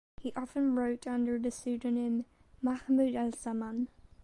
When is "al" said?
3.13-3.33